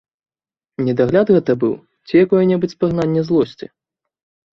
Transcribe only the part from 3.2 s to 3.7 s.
злосці?